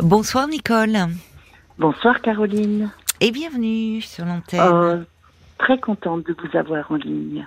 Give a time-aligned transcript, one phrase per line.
[0.00, 0.96] Bonsoir Nicole.
[1.78, 2.90] Bonsoir Caroline.
[3.20, 4.60] Et bienvenue sur l'antenne.
[4.60, 5.02] Euh,
[5.58, 7.46] très contente de vous avoir en ligne.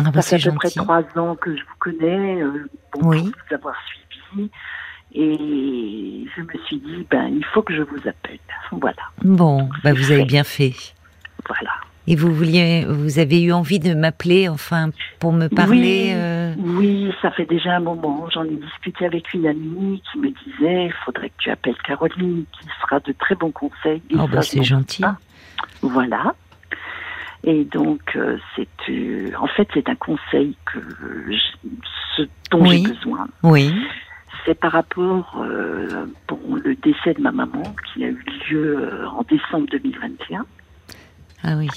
[0.00, 2.68] Ah bah, Ça fait c'est à peu près trois ans que je vous connais, euh,
[2.94, 3.22] bon, Oui.
[3.22, 4.50] pour vous avoir suivi.
[5.16, 8.38] Et je me suis dit, ben, il faut que je vous appelle.
[8.72, 10.74] Voilà, Bon, bah vous avez bien fait.
[11.46, 11.70] voilà.
[12.06, 15.78] Et vous vouliez, vous avez eu envie de m'appeler, enfin, pour me parler.
[15.80, 18.28] oui, euh, oui, ça fait déjà un moment.
[18.32, 22.44] J'en ai discuté avec une amie qui me disait, il faudrait que tu appelles Caroline,
[22.52, 24.02] qui fera de très bons conseils.
[24.18, 25.00] Oh bah c'est gentil.
[25.02, 25.16] pas.
[25.80, 26.34] Voilà.
[27.42, 30.78] Et donc, euh, c'est, euh, en fait, c'est un conseil que
[31.30, 31.68] je-
[32.16, 32.82] ce dont Oui.
[32.86, 33.28] j'ai besoin.
[33.42, 33.74] Oui.
[34.44, 35.42] C'est par rapport
[36.28, 37.62] bon, le décès de ma maman
[37.94, 40.44] qui a eu lieu en décembre 2021.
[41.44, 41.68] Ah oui.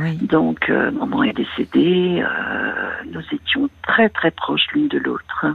[0.00, 0.16] Oui.
[0.18, 2.22] Donc, euh, maman est décédée.
[2.22, 2.72] euh,
[3.10, 5.46] nous étions très très proches l'une de l'autre.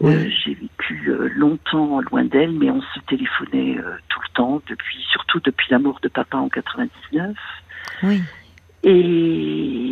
[0.00, 0.14] Oui.
[0.14, 3.78] Euh, j'ai vécu longtemps loin d'elle, mais on se téléphonait
[4.08, 7.34] tout le temps, depuis, surtout depuis la mort de papa en 99.
[8.04, 8.22] Oui.
[8.84, 9.87] Et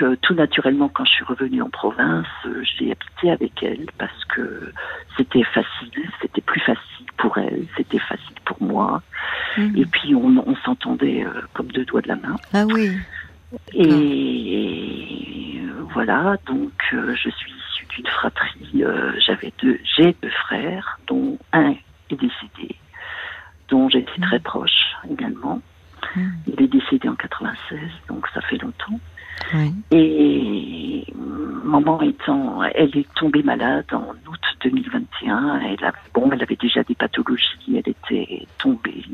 [0.00, 3.86] donc, euh, tout naturellement, quand je suis revenue en province, euh, j'ai habité avec elle
[3.98, 4.72] parce que
[5.16, 9.02] c'était facile, c'était plus facile pour elle, c'était facile pour moi.
[9.56, 9.76] Mhm.
[9.76, 12.38] Et puis, on, on s'entendait euh, comme deux doigts de la main.
[12.52, 12.96] Ah oui.
[13.72, 18.84] Et euh, voilà, donc je suis issue d'une fratrie.
[19.26, 22.76] J'avais deux, j'ai deux frères, dont un est décédé,
[23.68, 24.24] dont j'étais Mhm.
[24.26, 25.60] très proche également.
[26.16, 26.32] Mhm.
[26.46, 27.78] Il est décédé en 96,
[28.08, 29.00] donc ça fait longtemps.
[29.54, 29.72] Oui.
[29.90, 31.04] Et
[31.64, 35.60] maman étant, elle est tombée malade en août 2021.
[35.60, 39.04] Elle a, bon, elle avait déjà des pathologies, elle était tombée.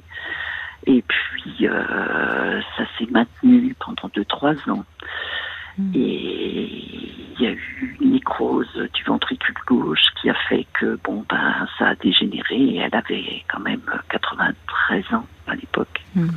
[0.87, 4.85] Et puis euh, ça s'est maintenu pendant deux trois ans.
[5.79, 5.93] Mm.
[5.95, 6.71] Et
[7.39, 11.67] il y a eu une nécrose du ventricule gauche qui a fait que bon ben
[11.79, 12.57] ça a dégénéré.
[12.57, 16.29] Et elle avait quand même 93 ans à l'époque Mm.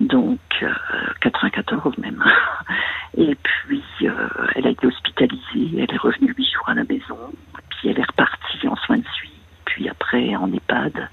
[0.00, 0.72] donc euh,
[1.20, 2.24] 94 même.
[3.16, 7.18] Et puis euh, elle a été hospitalisée, elle est revenue huit jours à la maison,
[7.70, 9.32] puis elle est repartie en soins de suite,
[9.66, 11.08] puis après en EHPAD,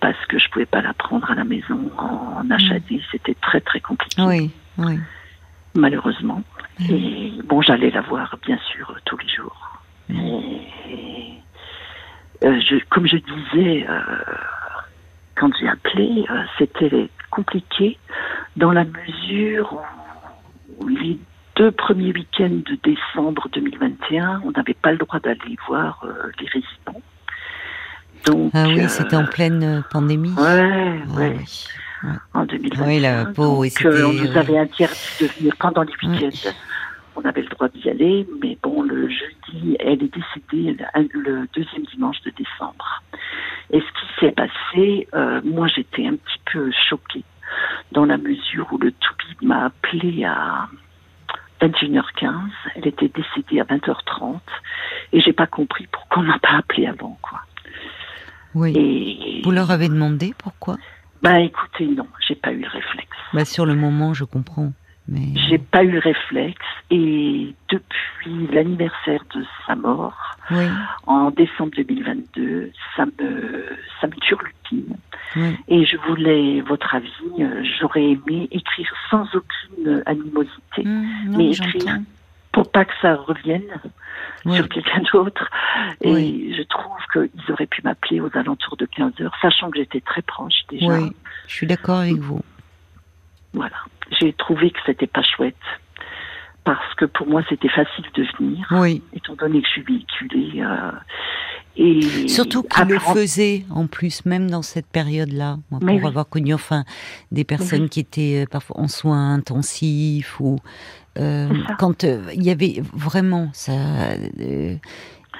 [0.00, 3.80] parce que je pouvais pas la prendre à la maison en HAD, c'était très très
[3.80, 4.50] compliqué, Oui.
[4.78, 4.98] Oui.
[5.74, 6.42] malheureusement.
[6.80, 6.94] Mhm.
[6.94, 9.80] Et bon, j'allais la voir bien sûr tous les jours.
[10.10, 11.34] Et,
[12.44, 14.00] euh, je, comme je disais, euh,
[15.36, 17.98] quand j'ai appelé, euh, c'était compliqué
[18.56, 19.80] dans la mesure
[20.78, 21.18] où, les
[21.56, 26.04] deux premiers week-ends de décembre 2021, on n'avait pas le droit d'aller voir
[26.40, 27.00] les résidents.
[28.26, 30.32] Donc, Ah oui, c'était en pleine pandémie.
[30.32, 31.66] Ouais, Ah ouais, oui.
[32.32, 32.86] En 2021.
[32.86, 34.36] Oui, la peau, euh, on nous ouais.
[34.36, 36.50] avait interdit de venir pendant les week-ends.
[37.16, 41.46] On avait le droit d'y aller, mais bon, le jeudi, elle est décédée le, le
[41.54, 43.02] deuxième dimanche de décembre.
[43.70, 47.24] Et ce qui s'est passé, euh, moi j'étais un petit peu choquée,
[47.92, 50.68] dans la mesure où le toubib m'a appelé à
[51.60, 52.32] 21h15,
[52.74, 54.40] elle était décédée à 20h30,
[55.12, 57.40] et j'ai pas compris pourquoi on m'a pas appelé avant, quoi.
[58.54, 58.72] Oui.
[58.76, 60.76] Et, Vous leur avez demandé pourquoi?
[61.24, 63.08] Ben écoutez, non, j'ai pas eu le réflexe.
[63.32, 64.72] Bah sur le moment, je comprends.
[65.06, 70.16] Mais J'ai pas eu le réflexe et depuis l'anniversaire de sa mort,
[70.50, 70.64] oui,
[71.06, 73.66] en décembre 2022, ça me,
[74.00, 74.96] ça me turlupine.
[75.36, 75.56] oui.
[75.68, 77.10] Et je voulais votre avis.
[77.40, 81.98] euh, J'aurais aimé écrire sans aucune animosité non, Mais écrire.
[82.54, 83.68] Pour pas que ça revienne
[84.46, 84.56] Oui.
[84.56, 85.50] sur quelqu'un d'autre.
[86.00, 86.54] Et Oui.
[86.56, 90.22] je trouve qu'ils auraient pu m'appeler aux alentours de 15 heures, sachant que j'étais très
[90.22, 90.86] proche déjà.
[90.86, 91.12] Oui,
[91.48, 92.40] je suis d'accord avec vous.
[93.52, 93.76] Voilà.
[94.20, 95.56] J'ai trouvé que c'était pas chouette.
[96.64, 98.66] Parce que pour moi, c'était facile de venir.
[98.70, 99.02] Oui.
[99.12, 100.62] étant donné que je suis véhiculée.
[100.62, 100.92] euh,
[101.76, 105.58] et Surtout qu'il le faisait en plus, même dans cette période-là.
[105.70, 106.04] Pour oui.
[106.06, 106.84] avoir connu enfin
[107.32, 107.88] des personnes Oui.
[107.88, 110.58] qui étaient euh, parfois en soins intensifs ou
[111.18, 111.48] euh,
[111.78, 113.72] quand euh, il y avait vraiment ça.
[114.40, 114.76] euh,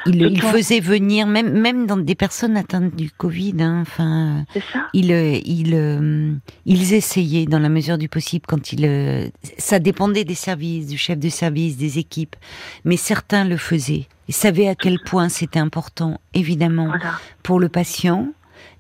[0.07, 3.55] il, il faisait venir même même dans des personnes atteintes du Covid.
[3.61, 6.33] hein, Enfin, ça il, euh, il, euh,
[6.67, 9.29] ils essayaient dans la mesure du possible quand il, euh,
[9.59, 12.37] ça dépendait des services, du chef de service, des équipes,
[12.85, 14.07] mais certains le faisaient.
[14.29, 17.13] Ils savaient à quel point c'était important, évidemment, Voilà.
[17.43, 18.29] pour le patient,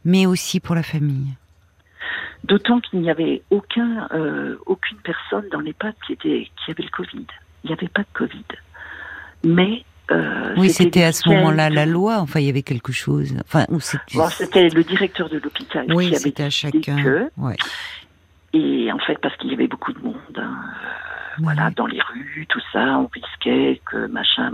[0.04, 1.34] mais aussi pour la famille.
[2.44, 6.90] D'autant qu'il n'y avait aucun, euh, aucune personne dans l'EHPAD qui, était, qui avait le
[6.90, 7.26] Covid.
[7.64, 8.44] Il n'y avait pas de Covid.
[9.44, 9.84] Mais.
[10.10, 12.18] Euh, Oui, c'était à ce moment-là la loi.
[12.20, 13.34] Enfin, il y avait quelque chose.
[13.46, 14.16] Enfin, c'était.
[14.16, 17.02] Bon, le directeur de l'hôpital oui, qui avait c'était à chacun.
[17.02, 17.56] que- Ouais.
[18.52, 20.14] Et en fait, parce qu'il y avait beaucoup de monde.
[20.36, 20.54] hein,
[21.38, 24.52] voilà, dans les rues, tout ça, on risquait que machin,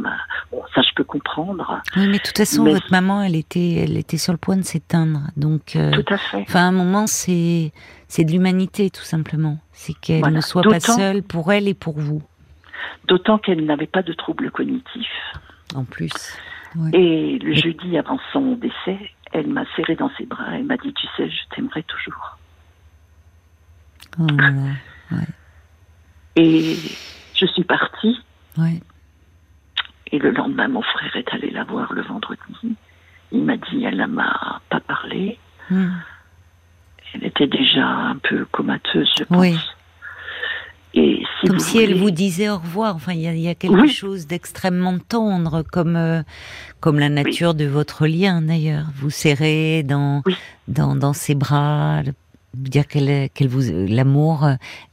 [0.51, 1.83] bon, ça je peux comprendre.
[1.95, 4.63] Oui, mais de toute façon, votre maman, elle était, elle était sur le point de
[4.63, 5.77] s'éteindre, donc.
[5.77, 6.39] Euh, tout à fait.
[6.49, 7.73] Enfin, à un moment, c'est,
[8.09, 9.59] c'est de l'humanité, tout simplement.
[9.73, 12.23] C'est qu'elle ne soit pas seule pour elle et pour vous.
[13.07, 15.35] D'autant qu'elle n'avait pas de troubles cognitifs.
[15.75, 16.13] En plus.
[16.93, 18.99] Et le jeudi avant son décès,
[19.33, 22.39] elle m'a serré dans ses bras et m'a dit, tu sais, je t'aimerai toujours.
[24.19, 24.27] Oh
[26.37, 26.77] et
[27.35, 28.19] je suis partie.
[28.57, 28.81] Ouais.
[30.13, 32.77] Et le lendemain, mon frère est allé la voir le vendredi.
[33.33, 35.39] Il m'a dit, elle ne m'a pas parlé.
[35.71, 35.91] Hmm.
[37.15, 39.39] Elle était déjà un peu comateuse, je pense.
[39.39, 39.57] Oui.
[40.95, 42.97] Et comme si elle vous disait au revoir.
[42.97, 46.23] Enfin, il y, a, quelque chose d'extrêmement tendre, comme euh,
[46.81, 48.87] comme la nature de votre lien d'ailleurs.
[48.97, 50.23] Vous serrez dans
[50.69, 52.03] dans, dans ses bras,
[52.55, 54.49] dire qu'elle, qu'elle vous, l'amour,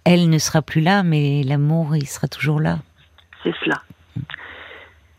[0.05, 2.79] elle ne sera plus là, mais l'amour, il sera toujours là.
[3.43, 3.81] C'est cela.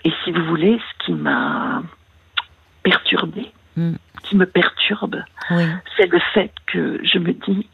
[0.04, 1.82] Et si vous voulez, ce qui m'a
[2.82, 3.94] perturbé, hmm.
[4.22, 5.22] qui me perturbe,
[5.96, 7.68] c'est le fait que je me dis,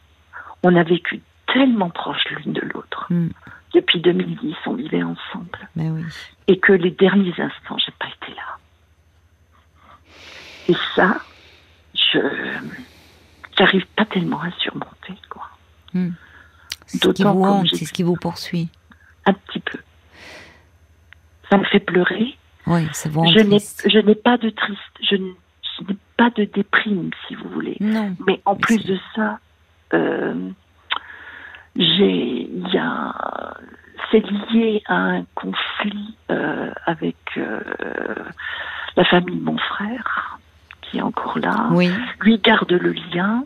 [0.62, 1.20] on a vécu
[1.54, 3.06] tellement proches l'une de l'autre.
[3.10, 3.28] Hmm.
[3.72, 5.58] Depuis 2010, on vivait ensemble.
[5.76, 6.02] oui.
[6.48, 8.58] Et que les derniers instants, j'ai pas été là.
[10.68, 11.20] Et ça,
[11.94, 12.18] je
[13.56, 15.14] j'arrive pas tellement à surmonter.
[15.30, 15.48] Quoi.
[15.92, 16.10] Hmm.
[16.86, 18.68] C'est ce qui vous c'est ce qui vous poursuit.
[19.26, 19.78] Un petit peu.
[21.50, 22.36] Ça me fait pleurer.
[22.66, 25.34] Oui, ça vous je n'ai, je n'ai pas de triste, je n'ai,
[26.16, 27.76] pas de déprime, si vous voulez.
[27.80, 28.16] Non.
[28.26, 29.38] Mais en plus de ça,
[29.92, 30.50] euh,
[31.76, 33.54] j'ai, y a,
[34.10, 37.60] c'est lié à un conflit euh, avec euh,
[38.96, 40.38] la famille de mon frère
[41.02, 41.68] encore là.
[41.70, 41.90] Oui.
[42.20, 43.44] Lui garde le lien.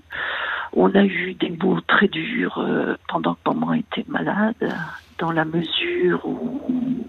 [0.72, 4.54] On a eu des mots très durs euh, pendant que maman était malade,
[5.18, 7.06] dans la mesure où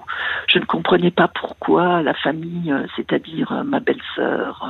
[0.48, 4.65] je ne comprenais pas pourquoi la famille, euh, c'est-à-dire euh, ma belle-sœur,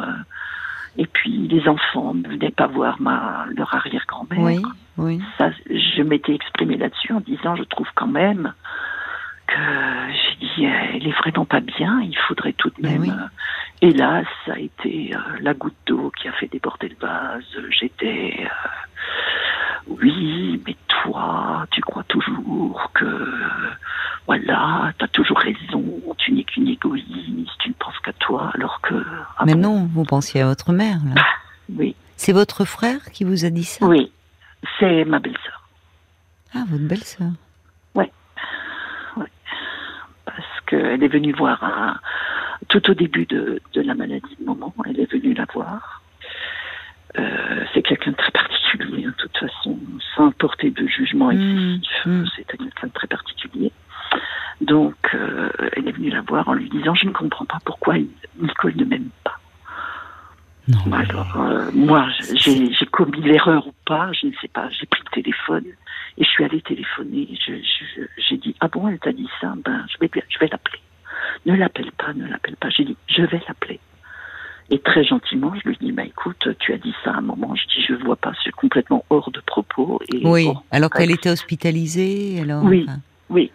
[0.99, 4.39] et puis les enfants ne venaient pas voir ma, leur arrière-grand-mère.
[4.39, 4.61] Oui,
[4.97, 5.21] oui.
[5.37, 8.53] Ça, je m'étais exprimée là-dessus en disant, je trouve quand même
[9.51, 13.29] j'ai dit, elle est vraiment pas bien, il faudrait tout de ben même.
[13.81, 17.43] Et là, ça a été euh, la goutte d'eau qui a fait déborder le vase.
[17.69, 18.79] J'étais, euh,
[19.87, 23.31] oui, mais toi, tu crois toujours que,
[24.27, 25.83] voilà, tu as toujours raison,
[26.17, 28.95] tu n'es qu'une égoïste, tu ne penses qu'à toi, alors que.
[29.37, 31.21] Ah mais non, vous pensiez à votre mère, là.
[31.69, 31.95] oui.
[32.17, 33.85] C'est votre frère qui vous a dit ça?
[33.85, 34.11] Oui,
[34.79, 35.69] c'est ma belle-sœur.
[36.53, 37.31] Ah, votre belle-sœur.
[37.95, 38.11] Ouais.
[39.15, 39.31] ouais.
[40.25, 41.99] Parce qu'elle est venue voir
[42.67, 46.01] tout au début de, la maladie de maman, elle est venue la voir.
[47.17, 49.79] Euh, c'est quelqu'un de très particulier, hein, de toute façon,
[50.15, 52.05] sans porter de jugement mmh, excessif.
[52.05, 52.23] Mmh.
[52.35, 53.71] C'est quelqu'un de très particulier.
[54.61, 57.95] Donc, euh, elle est venue la voir en lui disant Je ne comprends pas pourquoi
[58.39, 59.39] Nicole ne m'aime pas.
[60.67, 64.69] Non, Alors, euh, moi, j'ai commis l'erreur ou pas, je ne sais pas.
[64.69, 65.65] J'ai pris le téléphone
[66.19, 67.27] et je suis allée téléphoner.
[68.17, 69.53] J'ai dit Ah bon, elle t'a dit ça?
[69.63, 70.79] Ben, je vais, je vais l'appeler.
[71.45, 72.69] Ne l'appelle pas, ne l'appelle pas.
[72.69, 73.79] J'ai dit, je vais l'appeler.
[74.71, 77.55] Et très gentiment, je lui dis, bah écoute, tu as dit ça à un moment.
[77.55, 79.99] Je dis, je vois pas, c'est complètement hors de propos.
[80.13, 82.63] Et oui, alors qu'elle était hospitalisée, alors.
[82.63, 82.85] Oui,
[83.29, 83.51] oui.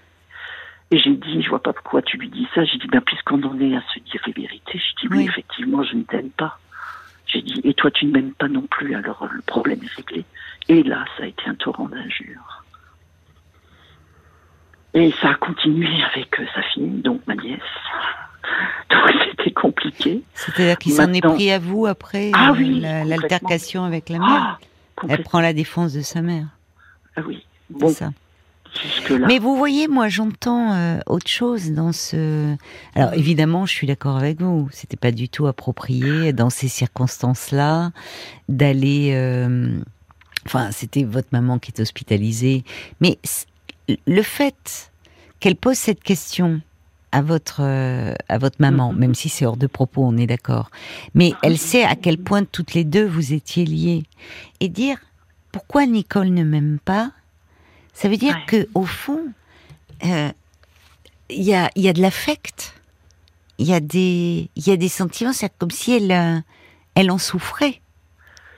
[0.91, 2.65] Et j'ai dit, je vois pas pourquoi tu lui dis ça.
[2.65, 5.85] J'ai dit, ben puisqu'on en est à se dire les vérités, je dis, oui, effectivement,
[5.85, 6.59] je ne t'aime pas.
[7.35, 10.25] J'ai dit, et toi, tu ne m'aimes pas non plus, alors le problème est réglé.
[10.69, 12.65] Et là, ça a été un torrent d'injures.
[14.95, 17.61] Et ça a continué avec euh, sa fille, donc ma nièce.
[18.91, 19.01] Donc
[19.31, 20.23] c'était compliqué.
[20.35, 24.59] C'est-à-dire qu'il s'en est pris à vous après ah euh, l'altercation avec la mère.
[24.99, 26.47] Ah, Elle prend la défense de sa mère.
[27.17, 27.45] Ah oui.
[27.71, 27.89] Bon.
[27.89, 28.11] Ça.
[29.27, 32.57] Mais vous voyez, moi, j'entends euh, autre chose dans ce.
[32.95, 34.69] Alors, évidemment, je suis d'accord avec vous.
[34.73, 37.93] C'était pas du tout approprié dans ces circonstances-là
[38.49, 39.13] d'aller.
[40.47, 42.65] Enfin, c'était votre maman qui est hospitalisée,
[43.01, 43.19] mais
[44.07, 44.93] le fait
[45.41, 46.61] qu'elle pose cette question
[47.13, 48.99] à votre euh, à votre maman, mm-hmm.
[48.99, 50.71] même si c'est hors de propos, on est d'accord.
[51.15, 54.03] Mais ah elle sait à quel point toutes les deux vous étiez liées
[54.61, 54.99] et dire
[55.53, 57.13] pourquoi Nicole ne m'aime pas,
[57.95, 59.33] ça veut dire que au fond,
[60.05, 60.31] euh,
[61.31, 62.75] il y a y a de l'affect,
[63.59, 66.41] il y a des y a des sentiments, c'est comme si elle euh,
[66.95, 67.81] elle en souffrait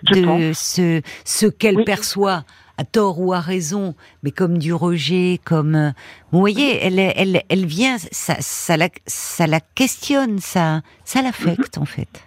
[0.02, 2.44] de ce ce qu'elle perçoit
[2.78, 5.90] à tort ou à raison, mais comme du rejet, comme euh,
[6.30, 11.76] vous voyez, elle, elle, elle vient, ça, ça la, ça la questionne, ça, ça l'affecte
[11.76, 11.82] mhm.
[11.82, 12.22] en fait.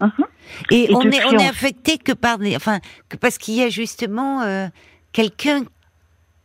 [0.00, 0.10] Mhm.
[0.70, 3.68] Et, on est, on est affecté que par des, enfin, que parce qu'il y a
[3.68, 4.68] justement euh,
[5.12, 5.64] quelqu'un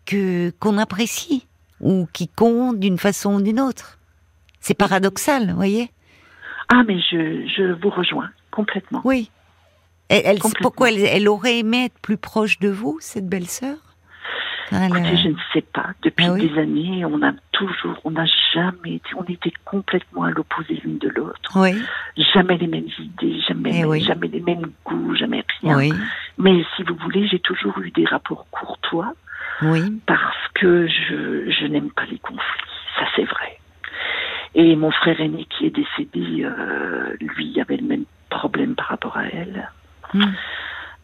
[0.05, 1.47] que qu'on apprécie
[1.81, 3.99] ou qui compte d'une façon ou d'une autre.
[4.59, 5.91] C'est paradoxal, vous voyez?
[6.69, 9.01] Ah, mais je, je vous rejoins complètement.
[9.03, 9.29] Oui.
[10.09, 13.77] Elle, pourquoi elle, aurait aimé être plus proche de vous, cette belle-sœur
[14.71, 15.89] je ne sais pas.
[16.03, 20.31] Depuis ah des années, on a toujours, on n'a jamais été, on était complètement à
[20.31, 21.51] l'opposé l'une de l'autre.
[21.55, 21.75] Oui.
[22.33, 25.77] Jamais les mêmes idées, jamais, eh jamais les mêmes goûts, jamais rien.
[25.77, 25.93] Oui.
[26.37, 29.13] Mais si vous voulez, j'ai toujours eu des rapports courtois.
[29.61, 30.01] Oui.
[30.05, 32.41] Parce que je, je n'aime pas les conflits.
[32.99, 33.59] Ça, c'est vrai.
[34.53, 39.17] Et mon frère aîné qui est décédé, euh, lui, avait le même problème par rapport
[39.17, 39.69] à elle.
[40.13, 40.31] Hmm.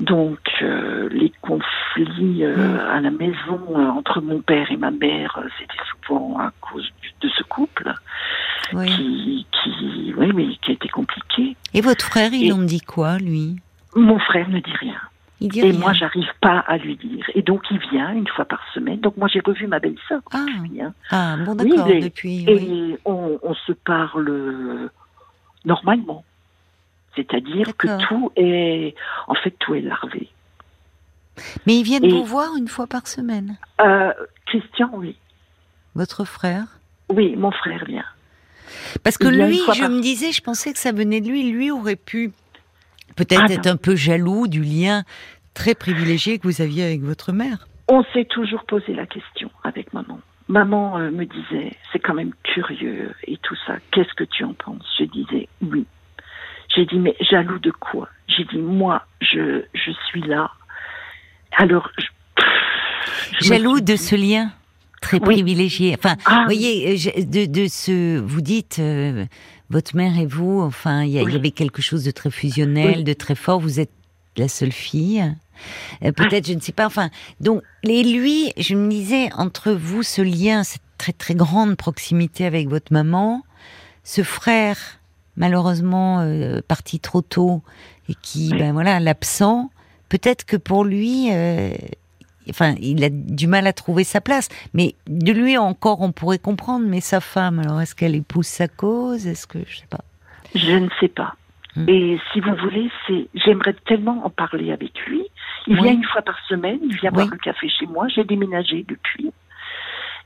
[0.01, 5.39] Donc euh, les conflits euh, à la maison euh, entre mon père et ma mère,
[5.59, 6.89] c'était souvent à cause
[7.21, 7.93] de ce couple
[8.71, 11.55] qui, qui, oui, mais qui a été compliqué.
[11.75, 13.57] Et votre frère, il en dit quoi, lui?
[13.95, 14.99] Mon frère ne dit rien.
[15.41, 17.25] Et moi, j'arrive pas à lui dire.
[17.33, 18.99] Et donc, il vient une fois par semaine.
[18.99, 20.21] Donc, moi, j'ai revu ma belle-sœur.
[20.31, 20.45] Ah.
[20.79, 20.93] Hein.
[21.09, 22.45] ah, bon, d'accord, depuis.
[22.47, 24.89] Et on, on, se parle
[25.65, 26.23] normalement.
[27.15, 28.95] C'est-à-dire que tout est,
[29.27, 30.29] en fait, tout est larvé.
[31.65, 33.57] Mais ils viennent vous voir une fois par semaine?
[33.79, 34.13] Euh,
[34.45, 35.17] Christian, oui.
[35.95, 36.65] Votre frère?
[37.09, 38.05] Oui, mon frère vient.
[39.03, 41.51] Parce que lui, je me disais, je pensais que ça venait de lui.
[41.51, 42.31] Lui aurait pu
[43.25, 45.03] peut-être ah, être un peu jaloux du lien
[45.53, 47.67] très privilégié que vous aviez avec votre mère.
[47.87, 50.19] On s'est toujours posé la question avec maman.
[50.47, 53.75] Maman euh, me disait, c'est quand même curieux et tout ça.
[53.91, 54.85] Qu'est-ce que tu en penses?
[54.99, 55.85] Je disais oui.
[56.75, 58.09] J'ai dit, mais jaloux de quoi?
[58.27, 60.51] J'ai dit, moi, je, je suis là.
[61.57, 61.91] Alors,
[63.41, 64.51] jaloux de ce lien?
[65.01, 65.95] Très privilégié.
[65.97, 69.25] Enfin, ah vous voyez, de, de ce, vous dites, euh,
[69.69, 73.35] votre mère et vous, enfin, il y, avait quelque chose de très fusionnel, de très
[73.35, 73.59] fort.
[73.59, 73.91] Vous êtes
[74.37, 75.23] la seule fille.
[76.03, 76.85] Euh, peut-être, je ne sais pas.
[76.85, 81.75] Enfin, donc, et lui, je me disais, entre vous, ce lien, cette très très grande
[81.75, 83.43] proximité avec votre maman,
[84.03, 85.01] ce frère
[85.35, 87.61] malheureusement euh, parti trop tôt
[88.09, 89.71] et qui, ben voilà, l'absent,
[90.09, 91.73] peut-être que pour lui, euh,
[92.49, 94.49] enfin, il a du mal à trouver sa place.
[94.73, 96.85] Mais de lui encore, on pourrait comprendre.
[96.87, 99.27] Mais sa femme, alors est-ce qu'elle épouse sa cause?
[99.27, 100.03] Est-ce que je sais pas
[100.55, 101.35] Je ne sais pas.
[101.75, 101.87] Hmm.
[101.87, 105.23] Et si vous voulez, c'est, j'aimerais tellement en parler avec lui.
[105.67, 108.07] Il vient une fois par semaine, il vient boire un café chez moi.
[108.07, 109.31] J'ai déménagé depuis.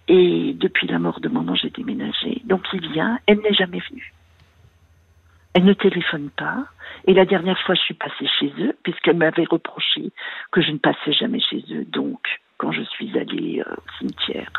[0.07, 2.41] Et depuis la mort de maman, j'ai déménagé.
[2.45, 4.13] Donc il vient, elle n'est jamais venue.
[5.55, 6.65] Elle ne téléphone pas.
[7.07, 10.11] Et la dernière fois, je suis passée chez eux, puisqu'elle m'avait reproché
[10.51, 11.85] que je ne passais jamais chez eux.
[11.85, 12.19] Donc,
[12.57, 14.51] quand je suis allée euh, au cimetière,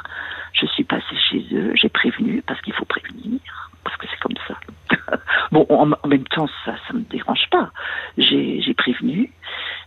[0.55, 1.73] je suis passée chez eux.
[1.75, 3.41] J'ai prévenu, parce qu'il faut prévenir,
[3.85, 5.19] parce que c'est comme ça.
[5.53, 7.71] bon, en, même temps, ça ne me dérange pas.
[8.17, 9.31] J'ai prévenu.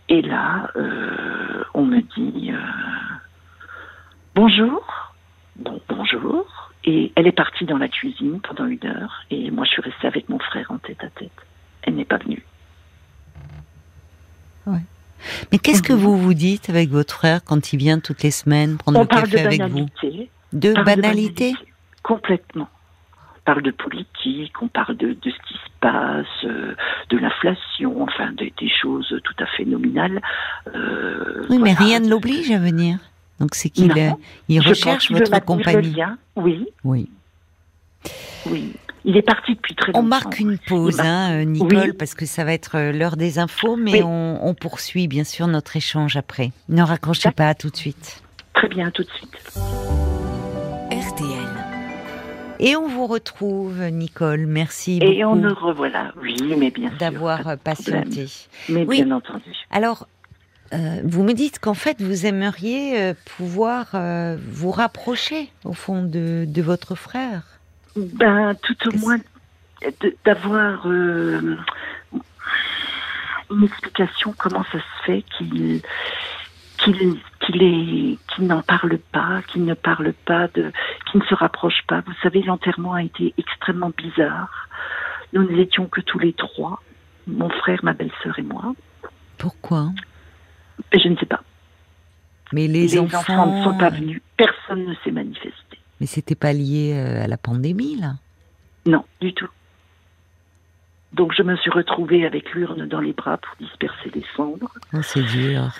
[0.08, 3.16] Et là, euh, on me dit euh,
[4.36, 5.12] bonjour.
[5.56, 6.69] Bon, bonjour.
[6.84, 10.06] Et elle est partie dans la cuisine pendant une heure, et moi je suis restée
[10.06, 11.30] avec mon frère en tête à tête.
[11.82, 12.42] Elle n'est pas venue.
[14.66, 14.80] Ouais.
[15.52, 18.78] Mais qu'est-ce que vous vous dites avec votre frère quand il vient toutes les semaines
[18.78, 19.86] prendre le café avec vous
[20.52, 21.54] De banalité
[22.02, 22.68] Complètement.
[23.36, 26.74] On parle de politique, on parle de, ce qui se passe, euh,
[27.08, 30.20] de l'inflation, enfin des choses tout à fait nominales.
[30.74, 32.98] Euh, oui, mais rien ne l'oblige à venir.
[33.40, 33.92] Donc c'est qu'il
[34.48, 35.96] il recherche votre compagnie.
[36.36, 36.66] Oui.
[36.84, 37.10] Oui.
[38.46, 38.72] Oui.
[39.04, 40.00] Il est parti depuis très longtemps.
[40.00, 43.76] On marque une pause, hein, Nicole, parce que ça va être euh, l'heure des infos,
[43.76, 46.52] mais on, poursuit bien sûr notre échange après.
[46.68, 48.22] Ne raccrochez pas, à tout de suite.
[48.52, 49.58] Très bien, tout de suite.
[50.90, 51.48] RTL.
[52.58, 54.44] Et on vous retrouve, Nicole.
[54.46, 55.12] Merci beaucoup.
[55.12, 56.98] Et on nous revoilà, oui, mais bien sûr.
[56.98, 58.26] D'avoir patienté.
[58.68, 59.54] Mais bien entendu.
[59.70, 60.06] Alors,
[60.72, 66.02] euh, vous me dites qu'en fait, vous aimeriez euh, pouvoir euh, vous rapprocher, au fond,
[66.02, 67.42] de, votre frère.
[67.96, 69.18] Ben, tout au moins
[70.24, 71.56] d'avoir une
[73.64, 75.80] explication comment ça se fait qu'il
[76.78, 80.70] qu'il qu'il n'en parle pas, qu'il ne parle pas de,
[81.10, 82.02] qu'il ne se rapproche pas.
[82.06, 84.68] Vous savez, l'enterrement a été extrêmement bizarre.
[85.32, 86.80] Nous n'étions que tous les trois,
[87.26, 88.74] mon frère, ma belle-sœur et moi.
[89.36, 89.90] Pourquoi?
[90.92, 91.42] Je ne sais pas.
[92.52, 93.46] Mais les, enfants...
[93.46, 94.20] ne sont pas venus.
[94.36, 95.78] Personne ne s'est manifesté.
[96.00, 98.14] Mais c'était pas lié euh, à la pandémie, là?
[98.86, 99.48] Non, du tout.
[101.12, 104.72] Donc je me suis retrouvée avec l'urne dans les bras pour disperser les cendres.
[104.94, 105.72] Oh, c'est dur.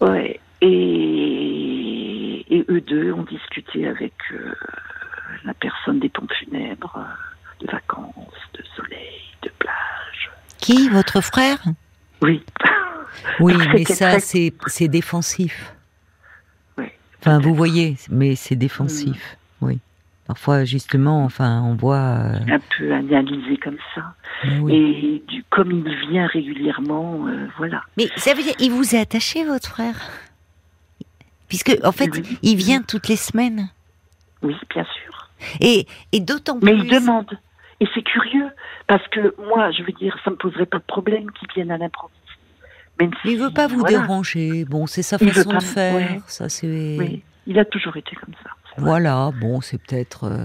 [0.00, 0.40] Ouais.
[0.60, 2.44] Et...
[2.50, 4.52] et, eux deux ont discuté avec euh,
[5.44, 10.30] la personne des pompes funèbres, euh, de vacances, de soleil, de plage.
[10.58, 10.88] Qui?
[10.88, 11.58] Votre frère?
[12.20, 12.42] Oui.
[13.40, 15.74] Oui, mais ça, c'est défensif.
[17.20, 19.36] Enfin, vous voyez, mais c'est défensif.
[19.60, 19.80] Oui.
[20.28, 21.96] Parfois, justement, enfin, on voit.
[21.96, 24.14] euh, Un peu analysé comme ça.
[24.60, 24.74] oui.
[24.74, 27.82] Et du, comme il vient régulièrement, euh, voilà.
[27.96, 29.96] Mais ça veut dire, il vous est attaché, votre frère?
[31.48, 32.38] Puisque, en fait, Oui.
[32.42, 33.68] il vient toutes les semaines.
[34.42, 35.28] Oui, bien sûr.
[35.60, 36.84] Et, et d'autant Mais plus.
[36.84, 37.36] il demande.
[37.80, 38.48] Et c'est curieux,
[38.86, 41.78] parce que moi, je veux dire, ça me poserait pas de problème qu'il vienne à
[41.78, 42.17] l'improviste.
[43.00, 44.00] Même si, Il veut pas vous voilà.
[44.00, 44.64] déranger.
[44.64, 45.94] Bon, c'est sa Il façon de faire.
[45.94, 46.20] ouais.
[46.26, 46.96] Ça, c'est.
[46.98, 48.50] Oui, il a toujours été comme ça.
[48.76, 49.30] Voilà.
[49.40, 50.24] Bon, c'est peut-être.
[50.24, 50.44] euh,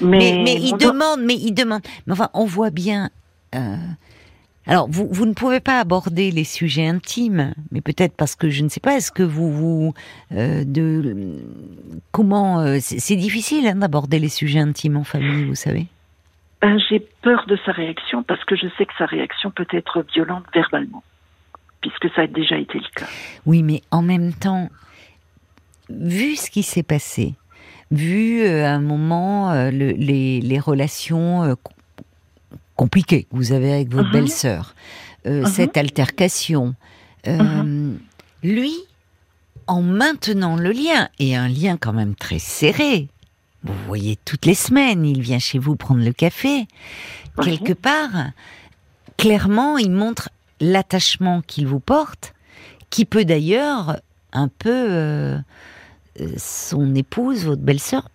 [0.00, 1.80] Mais, Mais, mais il demande, mais il demande.
[2.06, 3.10] Mais enfin, on voit bien.
[3.54, 3.76] euh,
[4.66, 8.62] Alors, vous, vous ne pouvez pas aborder les sujets intimes, mais peut-être parce que je
[8.64, 8.96] ne sais pas.
[8.96, 9.94] Est-ce que vous vous
[10.32, 11.40] euh, de
[12.12, 15.86] comment euh, c'est c'est difficile hein, d'aborder les sujets intimes en famille, vous savez.
[16.62, 20.04] Ben, j'ai peur de sa réaction parce que je sais que sa réaction peut être
[20.14, 21.02] violente verbalement,
[21.88, 23.06] puisque ça a déjà été le cas.
[23.46, 24.68] Oui, mais en même temps,
[25.90, 27.34] vu ce qui s'est passé,
[27.90, 31.74] vu euh, à un moment euh, le- les, les relations euh, com-
[32.74, 34.12] compliquées que vous avez avec votre Mhm.
[34.12, 34.74] belle-sœur,
[35.26, 35.46] euh, Mhm.
[35.46, 36.74] cette altercation,
[37.26, 37.94] euh,
[38.42, 38.72] lui,
[39.66, 43.08] en maintenant le lien, et un lien quand même très serré,
[43.64, 46.66] vous voyez toutes les semaines, il vient chez vous prendre le café,
[47.42, 48.10] quelque part,
[49.16, 50.28] clairement, il montre
[50.60, 52.34] l'attachement qu'il vous porte,
[52.90, 54.00] qui peut d'ailleurs
[54.32, 55.38] un peu euh,
[56.20, 58.08] euh, son épouse, votre belle-sœur,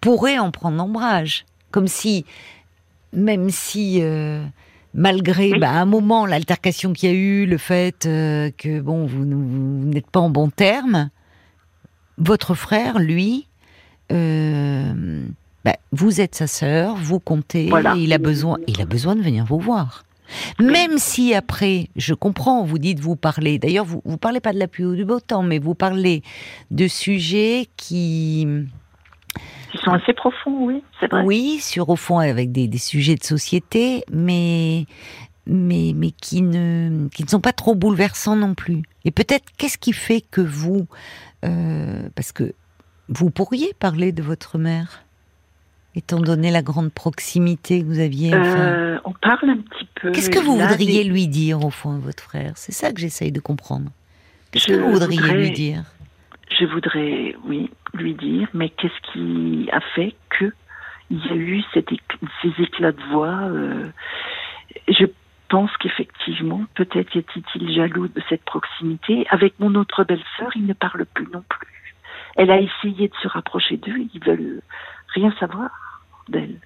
[0.00, 2.24] pourrait en prendre ombrage, comme si,
[3.12, 4.44] même si euh,
[4.94, 5.58] malgré Oui.
[5.58, 9.18] bah, à un moment l'altercation qu'il y a eu, le fait euh, que bon vous,
[9.24, 11.10] vous n'êtes pas en bon terme,
[12.18, 13.46] votre frère, lui,
[14.10, 17.94] bah, vous êtes sa sœur, vous comptez, Voilà.
[17.96, 20.04] il a besoin, il a besoin de venir vous voir.
[20.60, 23.58] Même si après, je comprends, vous dites vous parlez.
[23.58, 26.22] D'ailleurs, vous vous parlez pas de la pluie ou du beau temps, mais vous parlez
[26.70, 28.46] de sujets qui,
[29.74, 31.22] Ils sont assez profonds, oui, c'est vrai.
[31.24, 34.86] oui, sur au fond avec des, des sujets de société, mais
[35.46, 38.82] mais mais qui ne qui ne sont pas trop bouleversants non plus.
[39.04, 40.86] Et peut-être qu'est-ce qui fait que vous,
[41.44, 42.52] euh, parce que
[43.08, 45.04] vous pourriez parler de votre mère,
[45.96, 48.28] étant donné la grande proximité que vous aviez.
[48.34, 48.58] enfin.
[48.60, 50.12] Euh, on parle un petit peu.
[50.12, 52.52] Qu'est-ce que vous voudriez des- lui dire au fond à votre frère?
[52.56, 53.90] C'est ça que j'essaye de comprendre.
[54.52, 55.82] Qu'est-ce que vous voudriez voudrais- lui dire?
[56.58, 60.52] Je voudrais, oui, lui dire, mais qu'est-ce qui a fait que
[61.10, 61.88] il y a eu cet
[62.42, 63.86] ces éclats de voix euh,
[64.88, 65.06] Je
[65.48, 69.26] pense qu'effectivement, peut-être était-il jaloux de cette proximité.
[69.30, 71.94] Avec mon autre belle-sœur, il ne parle plus non plus.
[72.36, 74.60] Elle a essayé de se rapprocher d'eux, ils veulent
[75.14, 75.70] rien savoir
[76.28, 76.56] d'elle.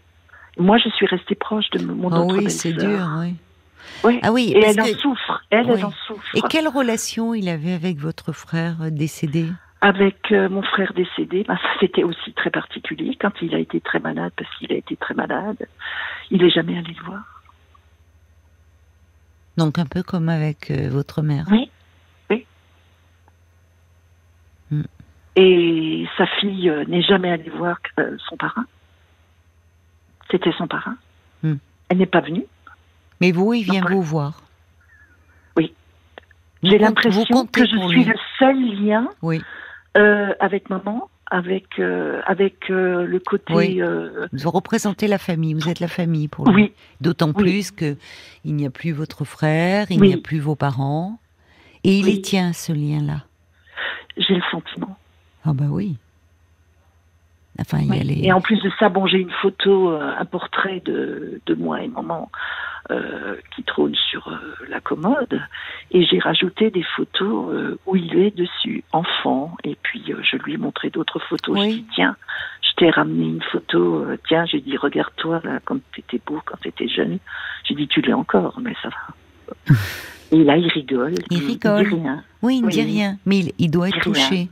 [0.58, 3.34] Moi, je suis restée proche de mon Ah autre oui, c'est dur, oui.
[4.04, 4.20] Oui.
[4.22, 5.42] Ah oui, Et elle en souffre.
[5.50, 5.72] Elle, Oui.
[5.78, 6.22] elle en souffre.
[6.36, 9.46] Et quelle relation il avait avec votre frère euh, décédé?
[9.80, 13.98] Avec euh, mon frère décédé, bah, c'était aussi très particulier quand il a été très
[13.98, 15.66] malade, parce qu'il a été très malade.
[16.30, 17.22] Il n'est jamais allé le voir.
[19.56, 21.46] Donc un peu comme avec euh, votre mère.
[21.50, 21.70] Oui,
[22.30, 22.46] oui.
[24.70, 24.82] Hmm.
[25.36, 27.78] Et sa fille euh, n'est jamais allée voir
[28.28, 28.64] son parrain.
[30.30, 30.96] C'était son parrain.
[31.42, 31.54] Hmm.
[31.88, 32.44] Elle n'est pas venue.
[33.20, 34.42] Mais vous, il vient vous voir.
[35.56, 35.74] Oui.
[36.62, 38.04] J'ai l'impression que je suis lui.
[38.04, 39.40] le seul lien Oui.
[39.96, 43.52] euh, avec maman, avec euh, avec euh, le côté.
[43.52, 43.80] Oui.
[44.32, 45.54] Vous représentez la famille.
[45.54, 46.62] Vous êtes la famille pour lui.
[46.64, 47.96] oui, D'autant plus que
[48.44, 51.18] il n'y a plus votre frère, il n'y a plus vos parents,
[51.84, 53.24] et il les tient ce lien-là.
[54.16, 54.96] j'ai le sentiment.
[55.44, 55.96] Ah bah oui.
[57.60, 58.04] Enfin, il y a Oui.
[58.04, 58.26] les.
[58.26, 61.82] Et en plus de ça, bon, j'ai une photo, euh, un portrait de, de moi
[61.82, 62.30] et maman
[62.90, 64.36] euh, qui trône sur euh,
[64.68, 65.40] la commode.
[65.92, 69.56] Et j'ai rajouté des photos euh, où il est dessus, enfant.
[69.62, 71.56] Et puis, je lui ai montré d'autres photos.
[71.58, 71.70] Oui.
[71.70, 72.16] Je dis, tiens,
[72.62, 74.04] je t'ai ramené une photo.
[74.26, 77.18] tiens, j'ai dit, regarde-toi, là, quand t'étais beau, quand t'étais jeune.
[77.64, 79.74] J'ai dit, tu l'es encore, mais ça va.
[80.32, 81.14] et là, il rigole.
[81.30, 81.86] Il dit rigole.
[81.94, 82.24] rien.
[82.42, 84.48] Oui, il ne dit rien, mais il, il doit être touché.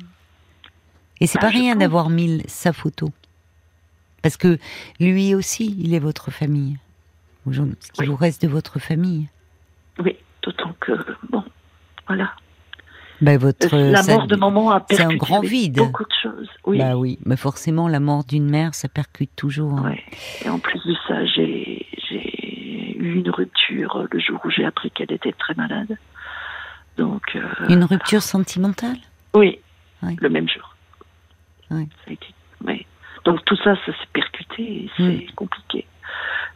[1.21, 3.09] Et c'est Bah, pas rien d'avoir mis sa photo.
[4.23, 4.59] Parce que
[5.01, 6.79] lui aussi, il est votre famille.
[7.47, 8.07] Aujourd'hui, Ce qui Oui.
[8.09, 9.29] vous reste de votre famille.
[9.99, 10.93] Oui, d'autant que,
[11.31, 11.43] bon,
[12.07, 12.33] voilà.
[13.21, 15.77] Bah, votre, la ça- mort de maman a c'est un percuté grand vide.
[15.77, 16.49] beaucoup de choses.
[16.67, 16.79] Oui.
[16.79, 19.73] Bah oui, mais forcément, la mort d'une mère, ça percute toujours.
[19.79, 19.91] hein.
[19.91, 20.05] ouais.
[20.45, 21.87] Et en plus de ça, j'ai
[22.97, 25.97] eu une rupture le jour où j'ai appris qu'elle était très malade.
[26.97, 28.97] Donc, euh, Une rupture sentimentale?
[29.35, 29.59] Oui,
[30.03, 30.77] le même jour.
[31.71, 31.87] Ouais.
[32.05, 32.87] Ça a été- ouais.
[33.25, 35.87] Donc tout ça, ça s'est percuté et c'est compliqué.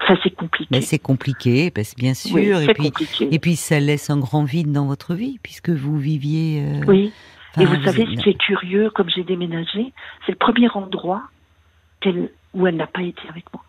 [0.02, 0.68] Enfin, c'est compliqué.
[0.70, 2.34] Ben, C'est compliqué, parce, bien sûr.
[2.34, 3.28] Oui, et, puis, compliqué.
[3.32, 6.60] et puis, ça laisse un grand vide dans votre vie, puisque vous viviez.
[6.62, 7.12] euh, oui.
[7.60, 9.92] Et vous savez, êtes- ce qui est curieux, comme j'ai déménagé,
[10.24, 11.22] c'est le premier endroit
[12.54, 13.62] où elle n'a pas été avec moi.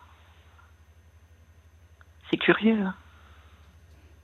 [2.30, 2.78] C'est curieux.
[2.82, 2.94] Hein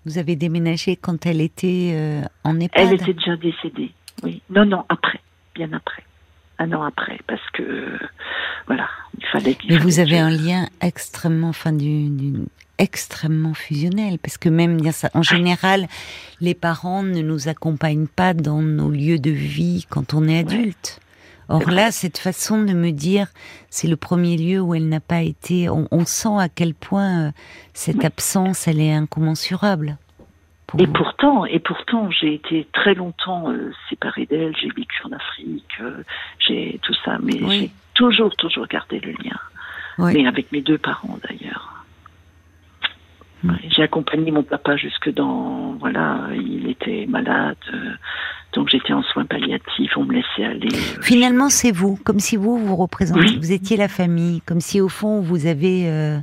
[0.06, 2.70] vous avez déménagé quand elle était euh, en EHPAD?
[2.88, 4.42] Elle était déjà décédée, oui.
[4.48, 5.20] Non, non, après,
[5.54, 6.02] bien après.
[6.61, 7.99] Un an après, parce que,
[8.66, 8.87] voilà,
[9.18, 9.57] il fallait...
[9.68, 12.35] Mais vous avez un lien extrêmement, enfin, du,
[12.77, 14.79] extrêmement fusionnel, parce que même,
[15.14, 15.88] en général,
[16.42, 21.01] les parents ne nous accompagnent pas dans nos lieux de vie quand on est adulte.
[21.49, 23.27] Or là, cette façon de me dire,
[23.70, 25.68] c'est le premier lieu où elle n'a pas été.
[25.68, 27.31] On, sent à quel point euh,
[27.75, 29.99] cette absence, elle est incommensurable.
[30.78, 34.54] Et pourtant, et pourtant, j'ai été très longtemps euh, séparée d'elle.
[34.56, 36.02] J'ai vécu en Afrique, euh,
[36.38, 39.38] j'ai tout ça, mais j'ai toujours, toujours gardé le lien.
[39.98, 41.76] Mais avec mes deux parents d'ailleurs.
[43.70, 47.56] J'ai accompagné mon papa jusque dans, voilà, il était malade,
[48.52, 50.68] donc j'étais en soins palliatifs, on me laissait aller.
[50.74, 54.80] Euh, Finalement, c'est vous, comme si vous vous représentiez, vous étiez la famille, comme si
[54.80, 56.18] au fond vous avez, euh,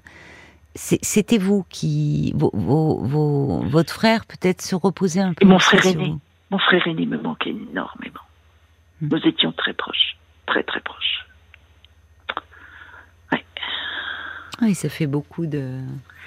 [0.78, 5.46] c'était vous qui, votre frère peut-être se reposait un peu.
[5.46, 6.13] mon frère aîné,
[6.52, 8.22] mon frère aîné me manquait énormément.
[9.02, 9.10] Hmm.
[9.12, 11.26] Nous étions très proches, très très proches.
[13.32, 13.44] Ouais.
[14.62, 15.82] Oui, ça fait beaucoup de.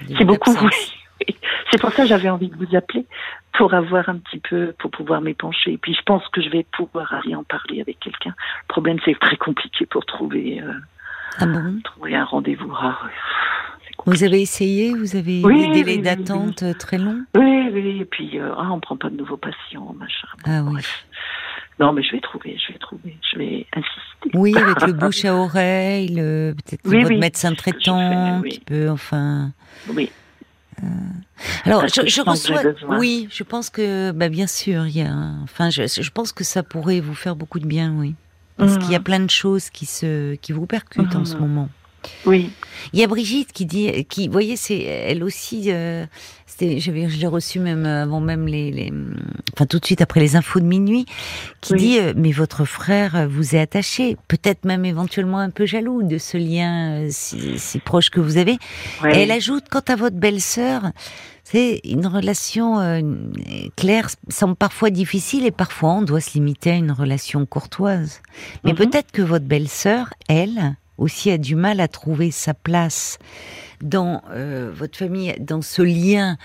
[0.07, 0.95] c'est beaucoup, oui.
[1.71, 3.07] C'est pour ça que j'avais envie de vous appeler
[3.53, 5.75] pour avoir un petit peu, pour pouvoir m'épancher.
[5.75, 8.35] Et puis je pense que je vais pouvoir aller en parler avec quelqu'un.
[8.65, 10.73] Le problème, c'est très compliqué pour trouver, euh,
[11.39, 11.47] ah
[11.85, 12.73] trouver un rendez-vous.
[12.73, 13.09] rare.
[14.07, 17.25] Vous avez essayé Vous avez des délais d'attente très longs?
[17.37, 18.01] Oui, oui.
[18.01, 20.29] Et puis, euh, ah, on prend pas de nouveaux patients, machin.
[20.45, 20.83] ah oui.
[21.79, 24.39] Non, mais je vais trouver, je vais trouver, je vais insister.
[24.39, 29.53] Oui, avec le bouche à oreille, peut-être votre médecin traitant qui peut, enfin.
[29.89, 30.11] Oui.
[30.83, 30.87] Euh,
[31.65, 32.61] alors, je, je reçois.
[32.99, 35.15] Oui, je pense que, bah, bien sûr, il y a.
[35.43, 38.15] Enfin, je, je, pense que ça pourrait vous faire beaucoup de bien, oui,
[38.57, 39.05] parce qu'il y a mhm.
[39.05, 41.41] plein de choses qui se, qui vous percutent en ce mhm.
[41.41, 41.69] moment.
[42.27, 42.51] Oui.
[42.93, 45.67] Il y a Brigitte qui dit, qui, vous voyez, c'est elle aussi.
[45.69, 46.07] Euh,
[46.61, 48.93] je l'ai reçu même avant même les, les,
[49.55, 51.07] enfin tout de suite après les infos de minuit,
[51.61, 56.03] qui dit euh, mais votre frère vous est attaché, peut-être même éventuellement un peu jaloux
[56.03, 58.59] de ce lien euh, si, proche que vous avez.
[59.05, 60.91] Et elle ajoute quant à votre belle-sœur,
[61.45, 63.01] c'est une relation euh,
[63.77, 68.21] claire semble parfois difficile et parfois on doit se limiter à une relation courtoise.
[68.65, 68.79] Mais mhm.
[68.79, 73.19] peut-être que votre belle-sœur, elle, aussi a du mal à trouver sa place
[73.83, 76.37] dans euh, votre famille, dans ce lien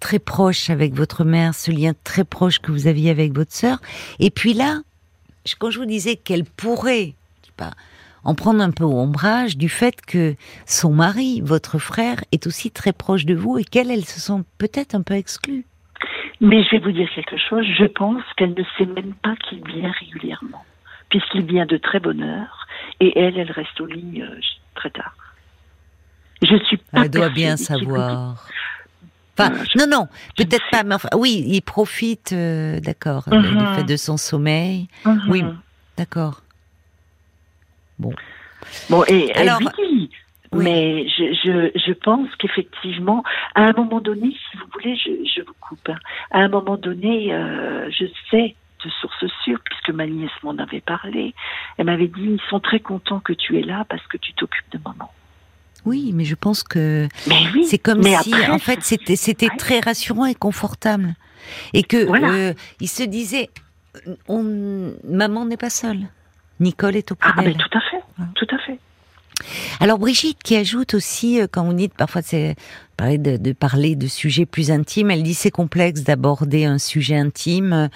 [0.00, 3.78] très proche avec votre mère, ce lien très proche que vous aviez avec votre sœur.
[4.20, 4.80] Et puis là,
[5.58, 7.14] quand je vous disais qu'elle pourrait
[8.24, 10.34] en prendre un peu ombrage du fait que
[10.66, 14.42] son mari, votre frère, est aussi très proche de vous et qu'elle, elle se sent
[14.58, 15.64] peut-être un peu exclue.
[16.40, 19.66] Mais je vais vous dire quelque chose, je pense qu'elle ne sait même pas qu'il
[19.66, 20.64] vient régulièrement,
[21.08, 22.65] puisqu'il vient de très bonne heure,
[23.00, 24.40] et elle, elle reste au lit euh,
[24.74, 25.14] très tard.
[26.42, 28.48] Je suis pas Elle doit bien savoir.
[29.38, 33.74] Enfin, non, non, peut-être pas, mais enfin, oui, il profite, euh, d'accord, du mhm.
[33.74, 34.88] fait de son sommeil.
[35.04, 35.22] Mhm.
[35.28, 35.44] Oui,
[35.98, 36.42] d'accord.
[37.98, 38.12] Bon.
[38.88, 40.10] Bon, et Alors, oui.
[40.54, 43.22] Mais je, je, je pense qu'effectivement,
[43.54, 45.88] à un moment donné, si vous voulez, je, je vous coupe.
[45.88, 45.98] Hein.
[46.30, 48.54] À un moment donné, euh, je sais
[48.86, 51.34] de source sûre, puisque ma nièce m'en avait parlé,
[51.76, 54.70] elle m'avait dit, ils sont très contents que tu es là parce que tu t'occupes
[54.72, 55.10] de maman.
[55.84, 57.08] Oui, mais je pense que
[57.64, 61.14] c'est comme si, en fait, c'était c'était très rassurant et confortable,
[61.74, 63.50] et que euh, il se disait,
[64.28, 66.08] on, maman n'est pas seule,
[66.58, 67.56] Nicole est auprès ah, d'elle.
[67.56, 68.02] tout à fait,
[68.34, 68.78] tout à fait.
[69.80, 72.56] Alors Brigitte qui ajoute aussi, euh, quand on dit parfois c'est
[72.98, 77.90] de, de, parler de sujets plus intimes, elle dit c'est complexe d'aborder un sujet intime,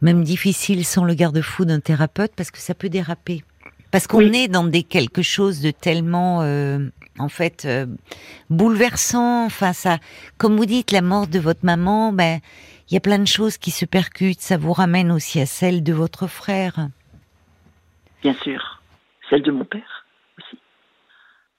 [0.00, 3.42] même difficile sans le garde-fou d'un thérapeute parce que ça peut déraper.
[3.90, 6.78] Parce qu'on est dans des quelque chose de tellement euh,
[7.18, 7.86] en fait euh,
[8.48, 9.44] bouleversant.
[9.46, 9.98] Enfin, ça,
[10.38, 12.40] comme vous dites, la mort de votre maman, ben
[12.88, 14.40] il y a plein de choses qui se percutent.
[14.40, 16.88] Ça vous ramène aussi à celle de votre frère.
[18.22, 18.82] Bien sûr,
[19.28, 19.99] celle de mon père.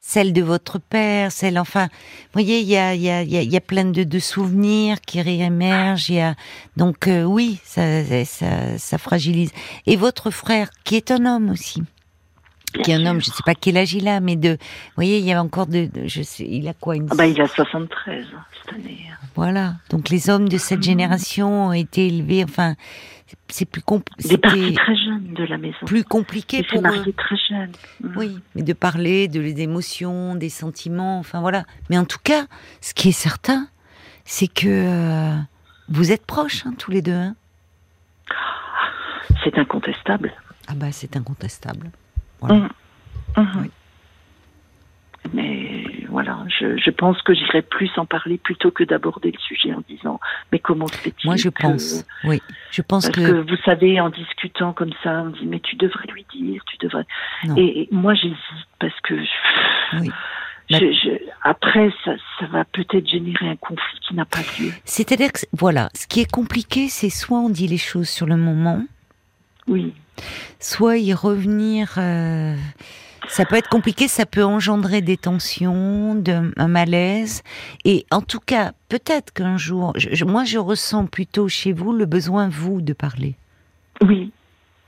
[0.03, 3.61] Celle de votre père, celle, enfin, vous voyez, il y a, y, a, y a
[3.61, 6.09] plein de, de, souvenirs qui réémergent.
[6.09, 6.35] Il y a
[6.75, 9.51] donc euh, oui, ça, ça, ça fragilise.
[9.85, 11.83] Et votre frère, qui est un homme aussi
[12.83, 14.95] qui est un homme, je ne sais pas quel âge il a, mais de, vous
[14.95, 17.07] voyez, il y a encore de, je sais, il a quoi une...
[17.11, 18.25] ah bah, Il a 73
[18.63, 19.05] cette année.
[19.35, 22.75] Voilà, donc les hommes de cette génération ont été élevés, enfin,
[23.47, 24.29] c'est plus compliqué.
[24.29, 25.77] Des parties très de la maison.
[25.85, 27.13] Plus compliqué pour eux.
[27.17, 27.71] très jeunes.
[28.01, 28.17] Mm.
[28.17, 31.65] Oui, mais de parler de les émotions, des sentiments, enfin voilà.
[31.89, 32.45] Mais en tout cas,
[32.81, 33.67] ce qui est certain,
[34.25, 35.37] c'est que euh,
[35.89, 37.11] vous êtes proches, hein, tous les deux.
[37.11, 37.35] Hein.
[39.43, 40.33] C'est incontestable.
[40.67, 41.91] Ah bah c'est incontestable.
[42.41, 42.67] Mmh.
[43.37, 43.67] Mmh.
[45.33, 49.71] Mais voilà, je, je pense que j'irais plus en parler plutôt que d'aborder le sujet
[49.73, 50.19] en disant
[50.51, 52.03] mais comment se fait-il Moi, je que- pense.
[52.23, 53.49] Oui, je pense Parce que, que...
[53.49, 57.05] vous savez, en discutant comme ça, on dit mais tu devrais lui dire, tu devrais.
[57.45, 57.55] Non.
[57.55, 58.35] Et, et moi j'hésite
[58.79, 59.13] parce que
[59.99, 60.09] oui.
[60.71, 64.71] je, je- après ça, ça va peut-être générer un conflit qui n'a pas lieu.
[64.85, 68.37] C'est-à-dire que voilà, ce qui est compliqué, c'est soit on dit les choses sur le
[68.37, 68.81] moment,
[69.67, 69.93] Oui,
[70.59, 71.93] soit y revenir.
[71.99, 72.55] euh,
[73.31, 77.41] ça peut être compliqué, ça peut engendrer des tensions, de, un malaise.
[77.85, 82.05] Et en tout cas, peut-être qu'un jour, je- moi, je ressens plutôt chez vous le
[82.05, 83.35] besoin vous de parler.
[84.05, 84.31] oui.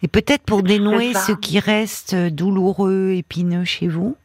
[0.05, 4.17] Et peut-être pour dénouer ce qui reste douloureux, épineux chez vous.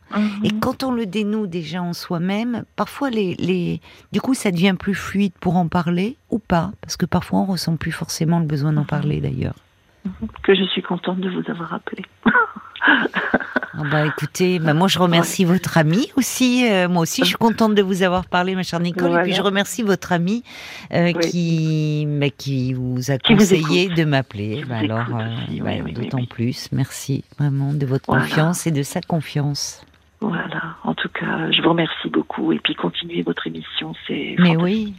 [0.42, 0.58] Et Mhm.
[0.58, 4.96] quand on le dénoue déjà en soi-même, parfois les, les, du coup, ça devient plus
[4.96, 8.72] fluide pour en parler ou pas, parce que parfois on ressent plus forcément le besoin
[8.72, 9.54] d'en parler d'ailleurs.
[10.42, 12.04] Que je suis contente de vous avoir appelé.
[13.80, 16.66] Ah bah écoutez, bah moi je remercie votre ami aussi.
[16.68, 19.20] euh, moi aussi, je suis contente de vous avoir parlé, ma chère Nicole.
[19.20, 20.42] Et puis je remercie votre ami
[20.92, 21.30] euh, Oui.
[21.30, 24.64] qui, bah, qui vous a Qui conseillé de m'appeler.
[24.68, 26.68] Bah alors, euh, oui, oui, d'autant plus.
[26.72, 28.22] Merci vraiment de votre Voilà.
[28.22, 29.82] confiance et de sa confiance.
[30.20, 30.76] Voilà.
[30.84, 34.34] En tout cas, je vous remercie beaucoup et puis continuez votre émission, c'est.
[34.38, 34.94] Mais oui,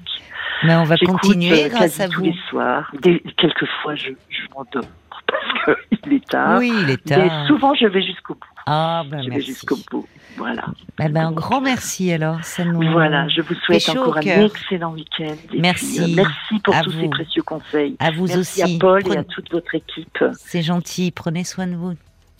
[0.63, 2.25] mais on va continuer euh, grâce à tous vous.
[2.25, 2.89] les soirs.
[3.01, 4.83] Des- quelquefois, je, je m'endors
[5.65, 6.57] parce qu'il est tard.
[6.59, 7.47] Oui, il est Mais tard.
[7.47, 8.39] souvent, je vais jusqu'au bout.
[8.65, 9.47] Ah, ben je vais merci.
[9.47, 10.07] jusqu'au bout.
[10.37, 10.63] Voilà.
[11.01, 12.41] Eh ben, un grand merci alors.
[12.43, 12.79] Ça nous...
[12.91, 15.35] Voilà, je vous souhaite chaud encore un excellent week-end.
[15.57, 16.01] Merci.
[16.03, 17.01] puis, euh, merci pour tous vous.
[17.01, 17.95] ces précieux conseils.
[17.99, 18.61] À vous merci aussi.
[18.61, 20.23] à Paul et à toute votre équipe.
[20.33, 21.11] C'est gentil.
[21.11, 21.93] Prenez soin de vous.